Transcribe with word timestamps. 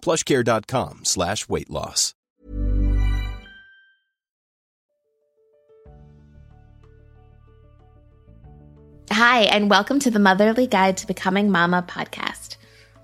plushcare.com 0.00 1.04
slash 1.04 1.48
weight 1.48 1.70
loss. 1.70 2.14
Hi, 9.10 9.40
and 9.40 9.68
welcome 9.68 9.98
to 10.00 10.12
the 10.12 10.20
Motherly 10.20 10.66
Guide 10.66 10.96
to 10.98 11.06
Becoming 11.06 11.50
Mama 11.50 11.84
podcast. 11.88 12.56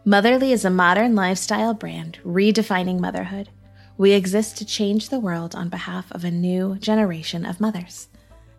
Motherly 0.05 0.53
is 0.53 0.65
a 0.65 0.71
modern 0.71 1.17
lifestyle 1.17 1.75
brand 1.75 2.21
redefining 2.25 3.01
motherhood. 3.01 3.49
We 3.97 4.13
exist 4.13 4.59
to 4.59 4.65
change 4.65 5.09
the 5.09 5.19
world 5.19 5.57
on 5.57 5.71
behalf 5.71 6.13
of 6.13 6.23
a 6.23 6.31
new 6.31 6.77
generation 6.77 7.45
of 7.45 7.59
mothers. 7.59 8.09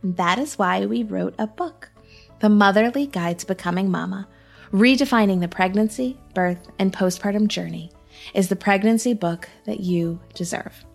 And 0.01 0.17
that 0.17 0.37
is 0.37 0.57
why 0.57 0.85
we 0.85 1.03
wrote 1.03 1.35
a 1.37 1.47
book, 1.47 1.91
The 2.39 2.49
Motherly 2.49 3.07
Guide 3.07 3.39
to 3.39 3.45
Becoming 3.45 3.89
Mama. 3.89 4.27
Redefining 4.73 5.39
the 5.39 5.47
pregnancy, 5.47 6.17
birth, 6.33 6.67
and 6.77 6.91
postpartum 6.91 7.47
journey 7.47 7.91
is 8.33 8.49
the 8.49 8.55
pregnancy 8.55 9.13
book 9.13 9.49
that 9.65 9.79
you 9.79 10.19
deserve. 10.33 10.85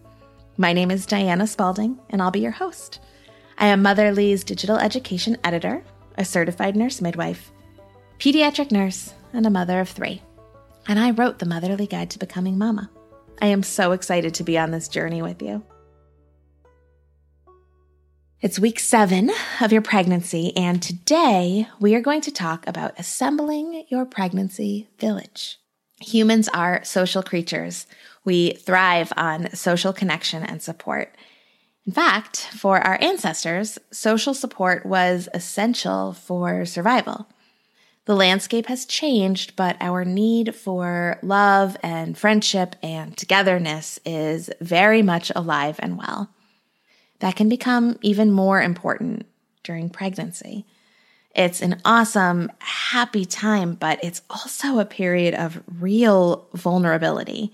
My 0.56 0.72
name 0.72 0.90
is 0.90 1.06
Diana 1.06 1.46
Spalding, 1.46 1.98
and 2.10 2.20
I'll 2.20 2.30
be 2.30 2.40
your 2.40 2.50
host. 2.50 3.00
I 3.58 3.66
am 3.66 3.82
Motherly's 3.82 4.44
digital 4.44 4.78
education 4.78 5.36
editor, 5.44 5.84
a 6.16 6.24
certified 6.24 6.76
nurse 6.76 7.00
midwife, 7.00 7.52
pediatric 8.18 8.70
nurse, 8.70 9.14
and 9.32 9.46
a 9.46 9.50
mother 9.50 9.80
of 9.80 9.88
three. 9.88 10.22
And 10.86 10.98
I 10.98 11.10
wrote 11.10 11.38
the 11.38 11.46
Motherly 11.46 11.86
Guide 11.86 12.10
to 12.10 12.18
Becoming 12.18 12.58
Mama. 12.58 12.90
I 13.40 13.46
am 13.46 13.62
so 13.62 13.92
excited 13.92 14.34
to 14.34 14.44
be 14.44 14.58
on 14.58 14.70
this 14.70 14.88
journey 14.88 15.22
with 15.22 15.40
you. 15.40 15.62
It's 18.42 18.58
week 18.58 18.80
seven 18.80 19.30
of 19.60 19.70
your 19.70 19.82
pregnancy, 19.82 20.56
and 20.56 20.82
today 20.82 21.68
we 21.78 21.94
are 21.94 22.00
going 22.00 22.22
to 22.22 22.30
talk 22.30 22.66
about 22.66 22.98
assembling 22.98 23.84
your 23.88 24.06
pregnancy 24.06 24.88
village. 24.98 25.58
Humans 26.00 26.48
are 26.48 26.82
social 26.84 27.22
creatures. 27.22 27.86
We 28.24 28.52
thrive 28.52 29.12
on 29.16 29.54
social 29.54 29.92
connection 29.92 30.42
and 30.42 30.62
support. 30.62 31.14
In 31.86 31.92
fact, 31.92 32.38
for 32.38 32.78
our 32.80 32.98
ancestors, 33.02 33.78
social 33.90 34.34
support 34.34 34.84
was 34.84 35.28
essential 35.32 36.12
for 36.12 36.64
survival. 36.64 37.26
The 38.06 38.16
landscape 38.16 38.66
has 38.66 38.86
changed, 38.86 39.56
but 39.56 39.76
our 39.80 40.04
need 40.04 40.54
for 40.54 41.18
love 41.22 41.76
and 41.82 42.16
friendship 42.16 42.76
and 42.82 43.16
togetherness 43.16 44.00
is 44.04 44.50
very 44.60 45.02
much 45.02 45.30
alive 45.34 45.76
and 45.80 45.96
well 45.96 46.30
that 47.20 47.36
can 47.36 47.48
become 47.48 47.98
even 48.02 48.30
more 48.30 48.60
important 48.60 49.26
during 49.62 49.88
pregnancy. 49.88 50.66
It's 51.34 51.62
an 51.62 51.80
awesome, 51.84 52.50
happy 52.58 53.24
time, 53.24 53.74
but 53.74 54.02
it's 54.02 54.22
also 54.28 54.78
a 54.78 54.84
period 54.84 55.34
of 55.34 55.62
real 55.78 56.48
vulnerability. 56.54 57.52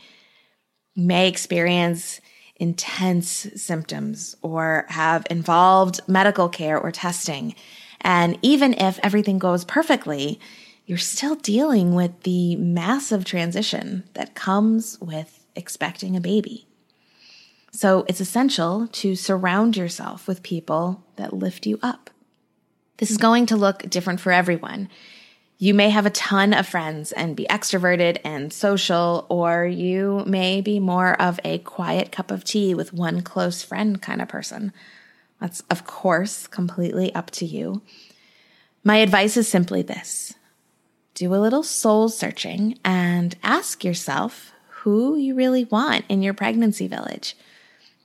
You 0.94 1.06
may 1.06 1.28
experience 1.28 2.20
intense 2.56 3.48
symptoms 3.54 4.34
or 4.40 4.86
have 4.88 5.26
involved 5.30 6.00
medical 6.08 6.48
care 6.48 6.78
or 6.78 6.90
testing. 6.90 7.54
And 8.00 8.38
even 8.40 8.72
if 8.74 8.98
everything 9.02 9.38
goes 9.38 9.64
perfectly, 9.64 10.40
you're 10.86 10.96
still 10.96 11.34
dealing 11.34 11.94
with 11.94 12.22
the 12.22 12.56
massive 12.56 13.24
transition 13.24 14.04
that 14.14 14.34
comes 14.34 14.98
with 15.00 15.44
expecting 15.54 16.16
a 16.16 16.20
baby. 16.20 16.66
So 17.72 18.06
it's 18.08 18.20
essential 18.20 18.88
to 18.88 19.16
surround 19.16 19.76
yourself 19.76 20.26
with 20.26 20.42
people 20.42 21.04
that 21.16 21.34
lift 21.34 21.66
you 21.66 21.78
up. 21.82 22.08
This 22.98 23.10
is 23.10 23.18
going 23.18 23.46
to 23.46 23.56
look 23.56 23.88
different 23.90 24.20
for 24.20 24.32
everyone. 24.32 24.88
You 25.58 25.74
may 25.74 25.90
have 25.90 26.06
a 26.06 26.10
ton 26.10 26.52
of 26.52 26.66
friends 26.66 27.12
and 27.12 27.36
be 27.36 27.46
extroverted 27.48 28.18
and 28.24 28.52
social, 28.52 29.26
or 29.28 29.66
you 29.66 30.22
may 30.26 30.60
be 30.60 30.78
more 30.78 31.20
of 31.20 31.40
a 31.44 31.58
quiet 31.58 32.12
cup 32.12 32.30
of 32.30 32.44
tea 32.44 32.74
with 32.74 32.92
one 32.92 33.22
close 33.22 33.62
friend 33.62 34.00
kind 34.00 34.20
of 34.20 34.28
person. 34.28 34.72
That's, 35.40 35.60
of 35.70 35.86
course, 35.86 36.46
completely 36.46 37.14
up 37.14 37.30
to 37.32 37.46
you. 37.46 37.82
My 38.84 38.96
advice 38.96 39.36
is 39.36 39.48
simply 39.48 39.82
this 39.82 40.34
do 41.14 41.34
a 41.34 41.36
little 41.36 41.62
soul 41.62 42.10
searching 42.10 42.78
and 42.84 43.34
ask 43.42 43.82
yourself 43.82 44.52
who 44.68 45.16
you 45.16 45.34
really 45.34 45.64
want 45.64 46.04
in 46.10 46.22
your 46.22 46.34
pregnancy 46.34 46.86
village. 46.86 47.34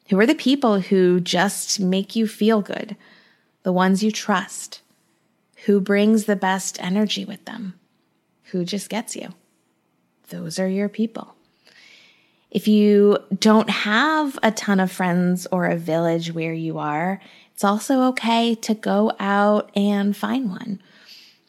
Who 0.10 0.20
are 0.20 0.26
the 0.26 0.34
people 0.34 0.80
who 0.80 1.20
just 1.20 1.80
make 1.80 2.16
you 2.16 2.26
feel 2.26 2.62
good? 2.62 2.96
The 3.64 3.72
ones 3.72 4.04
you 4.04 4.12
trust. 4.12 4.82
Who 5.66 5.80
brings 5.80 6.26
the 6.26 6.36
best 6.36 6.82
energy 6.82 7.26
with 7.26 7.46
them? 7.46 7.80
Who 8.46 8.66
just 8.66 8.90
gets 8.90 9.16
you? 9.16 9.30
Those 10.30 10.60
are 10.60 10.68
your 10.68 10.90
people. 10.90 11.36
If 12.50 12.68
you 12.68 13.18
don't 13.40 13.70
have 13.70 14.38
a 14.44 14.52
ton 14.52 14.80
of 14.80 14.92
friends 14.92 15.48
or 15.52 15.68
a 15.68 15.78
village 15.78 16.34
where 16.34 16.54
you 16.54 16.80
are, 16.80 17.22
it's 17.54 17.64
also 17.64 18.02
okay 18.10 18.56
to 18.56 18.74
go 18.74 19.14
out 19.20 19.72
and 19.76 20.18
find 20.18 20.50
one 20.50 20.82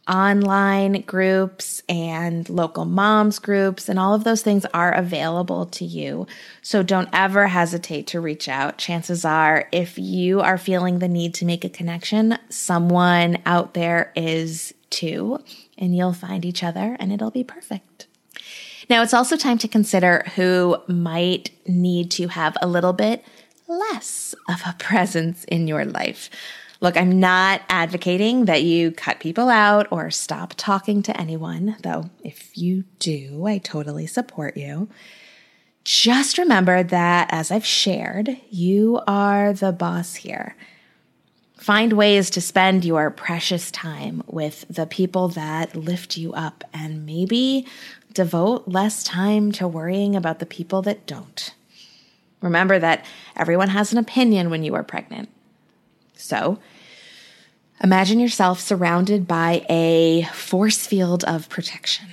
online 0.08 1.02
groups 1.02 1.82
and 1.88 2.48
local 2.48 2.84
moms 2.84 3.38
groups 3.38 3.88
and 3.88 3.98
all 3.98 4.14
of 4.14 4.24
those 4.24 4.42
things 4.42 4.66
are 4.74 4.92
available 4.92 5.66
to 5.66 5.84
you. 5.84 6.26
So 6.60 6.82
don't 6.82 7.08
ever 7.12 7.46
hesitate 7.46 8.06
to 8.08 8.20
reach 8.20 8.48
out. 8.48 8.78
Chances 8.78 9.24
are, 9.24 9.68
if 9.70 9.98
you 9.98 10.40
are 10.40 10.58
feeling 10.58 10.98
the 10.98 11.08
need 11.08 11.34
to 11.34 11.44
make 11.44 11.64
a 11.64 11.68
connection, 11.68 12.38
someone 12.48 13.38
out 13.46 13.74
there 13.74 14.12
is 14.16 14.74
too, 14.90 15.38
and 15.78 15.96
you'll 15.96 16.12
find 16.12 16.44
each 16.44 16.62
other 16.62 16.96
and 16.98 17.12
it'll 17.12 17.30
be 17.30 17.44
perfect. 17.44 18.06
Now 18.90 19.02
it's 19.02 19.14
also 19.14 19.36
time 19.36 19.58
to 19.58 19.68
consider 19.68 20.24
who 20.34 20.76
might 20.88 21.50
need 21.66 22.10
to 22.12 22.28
have 22.28 22.56
a 22.60 22.66
little 22.66 22.92
bit 22.92 23.24
less 23.68 24.34
of 24.48 24.62
a 24.66 24.74
presence 24.78 25.44
in 25.44 25.68
your 25.68 25.84
life. 25.84 26.28
Look, 26.82 26.96
I'm 26.96 27.20
not 27.20 27.62
advocating 27.68 28.46
that 28.46 28.64
you 28.64 28.90
cut 28.90 29.20
people 29.20 29.48
out 29.48 29.86
or 29.92 30.10
stop 30.10 30.54
talking 30.56 31.00
to 31.04 31.16
anyone, 31.16 31.76
though 31.84 32.10
if 32.24 32.58
you 32.58 32.82
do, 32.98 33.46
I 33.46 33.58
totally 33.58 34.08
support 34.08 34.56
you. 34.56 34.88
Just 35.84 36.38
remember 36.38 36.82
that, 36.82 37.28
as 37.30 37.52
I've 37.52 37.64
shared, 37.64 38.36
you 38.50 39.00
are 39.06 39.52
the 39.52 39.70
boss 39.70 40.16
here. 40.16 40.56
Find 41.56 41.92
ways 41.92 42.30
to 42.30 42.40
spend 42.40 42.84
your 42.84 43.12
precious 43.12 43.70
time 43.70 44.24
with 44.26 44.64
the 44.68 44.86
people 44.86 45.28
that 45.28 45.76
lift 45.76 46.16
you 46.16 46.32
up 46.32 46.64
and 46.74 47.06
maybe 47.06 47.64
devote 48.12 48.66
less 48.66 49.04
time 49.04 49.52
to 49.52 49.68
worrying 49.68 50.16
about 50.16 50.40
the 50.40 50.46
people 50.46 50.82
that 50.82 51.06
don't. 51.06 51.54
Remember 52.40 52.80
that 52.80 53.04
everyone 53.36 53.68
has 53.68 53.92
an 53.92 53.98
opinion 53.98 54.50
when 54.50 54.64
you 54.64 54.74
are 54.74 54.82
pregnant. 54.82 55.28
So, 56.22 56.58
imagine 57.82 58.20
yourself 58.20 58.60
surrounded 58.60 59.26
by 59.26 59.66
a 59.68 60.22
force 60.32 60.86
field 60.86 61.24
of 61.24 61.48
protection. 61.48 62.06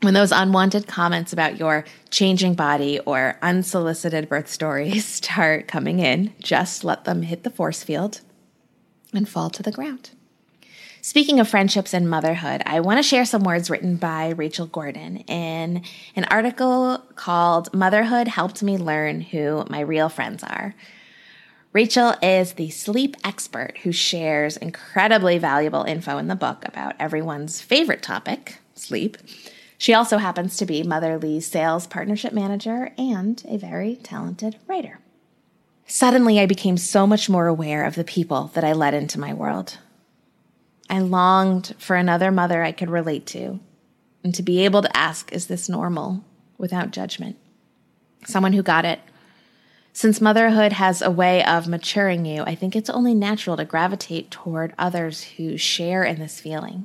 When 0.00 0.12
those 0.12 0.32
unwanted 0.32 0.86
comments 0.86 1.32
about 1.32 1.58
your 1.58 1.84
changing 2.10 2.54
body 2.54 2.98
or 3.00 3.38
unsolicited 3.40 4.28
birth 4.28 4.48
stories 4.48 5.04
start 5.22 5.68
coming 5.68 6.00
in, 6.00 6.34
just 6.40 6.84
let 6.84 7.04
them 7.04 7.22
hit 7.22 7.44
the 7.44 7.50
force 7.50 7.82
field 7.82 8.20
and 9.14 9.28
fall 9.28 9.50
to 9.50 9.62
the 9.62 9.72
ground. 9.72 10.10
Speaking 11.00 11.38
of 11.38 11.48
friendships 11.48 11.94
and 11.94 12.10
motherhood, 12.10 12.62
I 12.66 12.80
want 12.80 12.98
to 12.98 13.02
share 13.02 13.24
some 13.24 13.44
words 13.44 13.70
written 13.70 13.96
by 13.96 14.30
Rachel 14.30 14.66
Gordon 14.66 15.18
in 15.18 15.82
an 16.16 16.24
article 16.24 16.98
called 17.14 17.72
Motherhood 17.72 18.26
Helped 18.26 18.62
Me 18.62 18.78
Learn 18.78 19.20
Who 19.20 19.64
My 19.70 19.80
Real 19.80 20.08
Friends 20.08 20.42
Are. 20.42 20.74
Rachel 21.74 22.14
is 22.22 22.52
the 22.52 22.70
sleep 22.70 23.16
expert 23.24 23.78
who 23.82 23.90
shares 23.90 24.56
incredibly 24.56 25.38
valuable 25.38 25.82
info 25.82 26.18
in 26.18 26.28
the 26.28 26.36
book 26.36 26.64
about 26.64 26.94
everyone's 27.00 27.60
favorite 27.60 28.00
topic, 28.00 28.58
sleep. 28.74 29.18
She 29.76 29.92
also 29.92 30.18
happens 30.18 30.56
to 30.56 30.66
be 30.66 30.84
Motherly's 30.84 31.48
sales 31.48 31.88
partnership 31.88 32.32
manager 32.32 32.92
and 32.96 33.42
a 33.48 33.56
very 33.56 33.96
talented 33.96 34.56
writer. 34.68 35.00
Suddenly, 35.84 36.38
I 36.38 36.46
became 36.46 36.76
so 36.76 37.08
much 37.08 37.28
more 37.28 37.48
aware 37.48 37.84
of 37.84 37.96
the 37.96 38.04
people 38.04 38.52
that 38.54 38.62
I 38.62 38.72
let 38.72 38.94
into 38.94 39.18
my 39.18 39.34
world. 39.34 39.78
I 40.88 41.00
longed 41.00 41.74
for 41.78 41.96
another 41.96 42.30
mother 42.30 42.62
I 42.62 42.70
could 42.70 42.88
relate 42.88 43.26
to 43.26 43.58
and 44.22 44.32
to 44.36 44.44
be 44.44 44.64
able 44.64 44.82
to 44.82 44.96
ask, 44.96 45.32
Is 45.32 45.48
this 45.48 45.68
normal? 45.68 46.24
without 46.56 46.92
judgment. 46.92 47.36
Someone 48.26 48.52
who 48.52 48.62
got 48.62 48.84
it. 48.84 49.00
Since 49.94 50.20
motherhood 50.20 50.74
has 50.74 51.00
a 51.00 51.10
way 51.10 51.42
of 51.42 51.66
maturing 51.66 52.26
you, 52.26 52.42
I 52.42 52.54
think 52.54 52.76
it's 52.76 52.90
only 52.90 53.14
natural 53.14 53.56
to 53.56 53.64
gravitate 53.64 54.30
toward 54.30 54.74
others 54.76 55.22
who 55.22 55.56
share 55.56 56.04
in 56.04 56.18
this 56.18 56.38
feeling. 56.38 56.84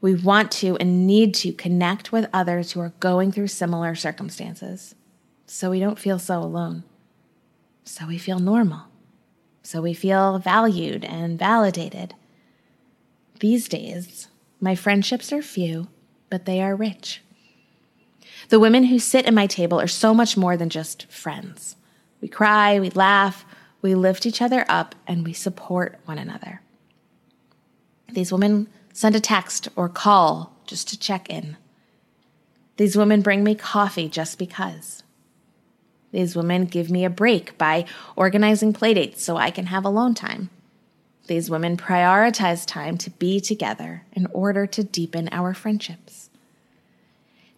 We 0.00 0.16
want 0.16 0.50
to 0.52 0.76
and 0.78 1.06
need 1.06 1.32
to 1.36 1.52
connect 1.52 2.10
with 2.10 2.28
others 2.32 2.72
who 2.72 2.80
are 2.80 2.94
going 2.98 3.30
through 3.30 3.48
similar 3.48 3.94
circumstances 3.94 4.96
so 5.46 5.70
we 5.70 5.78
don't 5.78 5.98
feel 5.98 6.18
so 6.18 6.40
alone, 6.40 6.82
so 7.84 8.08
we 8.08 8.18
feel 8.18 8.40
normal, 8.40 8.86
so 9.62 9.80
we 9.80 9.94
feel 9.94 10.40
valued 10.40 11.04
and 11.04 11.38
validated 11.38 12.14
these 13.40 13.68
days, 13.68 14.28
my 14.60 14.74
friendships 14.74 15.32
are 15.32 15.42
few, 15.42 15.88
but 16.30 16.46
they 16.46 16.62
are 16.62 16.74
rich. 16.74 17.22
The 18.48 18.60
women 18.60 18.84
who 18.84 18.98
sit 18.98 19.26
at 19.26 19.34
my 19.34 19.46
table 19.46 19.80
are 19.80 19.86
so 19.86 20.14
much 20.14 20.36
more 20.36 20.56
than 20.56 20.70
just 20.70 21.10
friends. 21.10 21.76
We 22.26 22.30
cry, 22.30 22.80
we 22.80 22.90
laugh, 22.90 23.46
we 23.82 23.94
lift 23.94 24.26
each 24.26 24.42
other 24.42 24.66
up, 24.68 24.96
and 25.06 25.24
we 25.24 25.32
support 25.32 26.00
one 26.06 26.18
another. 26.18 26.60
These 28.12 28.32
women 28.32 28.66
send 28.92 29.14
a 29.14 29.20
text 29.20 29.68
or 29.76 29.88
call 29.88 30.52
just 30.66 30.88
to 30.88 30.98
check 30.98 31.30
in. 31.30 31.56
These 32.78 32.96
women 32.96 33.22
bring 33.22 33.44
me 33.44 33.54
coffee 33.54 34.08
just 34.08 34.40
because. 34.40 35.04
These 36.10 36.34
women 36.34 36.64
give 36.64 36.90
me 36.90 37.04
a 37.04 37.10
break 37.10 37.56
by 37.58 37.84
organizing 38.16 38.72
playdates 38.72 39.18
so 39.18 39.36
I 39.36 39.52
can 39.52 39.66
have 39.66 39.84
alone 39.84 40.14
time. 40.14 40.50
These 41.28 41.48
women 41.48 41.76
prioritize 41.76 42.66
time 42.66 42.98
to 42.98 43.10
be 43.10 43.38
together 43.38 44.02
in 44.10 44.26
order 44.32 44.66
to 44.66 44.82
deepen 44.82 45.28
our 45.30 45.54
friendships. 45.54 46.28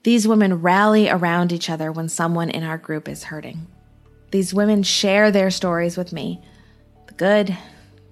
These 0.02 0.28
women 0.28 0.60
rally 0.60 1.08
around 1.08 1.54
each 1.54 1.70
other 1.70 1.90
when 1.90 2.10
someone 2.10 2.50
in 2.50 2.64
our 2.64 2.76
group 2.76 3.08
is 3.08 3.24
hurting. 3.24 3.66
These 4.30 4.52
women 4.52 4.82
share 4.82 5.30
their 5.30 5.50
stories 5.50 5.96
with 5.96 6.12
me 6.12 6.42
the 7.06 7.14
good, 7.14 7.56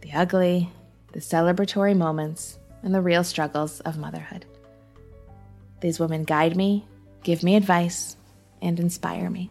the 0.01 0.13
ugly, 0.13 0.71
the 1.13 1.21
celebratory 1.21 1.97
moments, 1.97 2.59
and 2.83 2.95
the 2.95 3.03
real 3.03 3.25
struggles 3.25 3.81
of 3.81 3.99
motherhood. 3.99 4.47
These 5.81 6.01
women 6.01 6.25
guide 6.25 6.57
me, 6.57 6.87
give 7.23 7.43
me 7.43 7.57
advice, 7.57 8.17
and 8.63 8.81
inspire 8.81 9.29
me. 9.29 9.51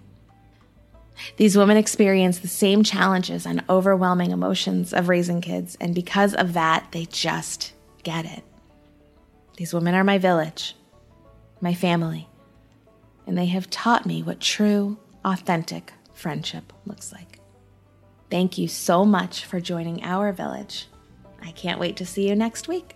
These 1.37 1.55
women 1.55 1.77
experience 1.77 2.39
the 2.39 2.47
same 2.47 2.83
challenges 2.83 3.45
and 3.45 3.63
overwhelming 3.69 4.31
emotions 4.31 4.93
of 4.93 5.07
raising 5.07 5.41
kids, 5.41 5.77
and 5.79 5.93
because 5.93 6.33
of 6.33 6.53
that, 6.53 6.87
they 6.91 7.05
just 7.05 7.73
get 8.03 8.25
it. 8.25 8.43
These 9.57 9.73
women 9.73 9.95
are 9.95 10.03
my 10.03 10.17
village, 10.17 10.75
my 11.61 11.73
family, 11.73 12.27
and 13.27 13.37
they 13.37 13.45
have 13.45 13.69
taught 13.69 14.05
me 14.05 14.23
what 14.23 14.39
true, 14.39 14.97
authentic 15.23 15.93
friendship 16.15 16.73
looks 16.85 17.13
like. 17.13 17.39
Thank 18.31 18.57
you 18.57 18.67
so 18.67 19.05
much 19.05 19.45
for 19.45 19.59
joining 19.59 20.03
our 20.03 20.31
village. 20.33 20.87
I 21.41 21.51
can't 21.51 21.79
wait 21.79 21.97
to 21.97 22.05
see 22.05 22.27
you 22.27 22.35
next 22.35 22.67
week. 22.67 22.95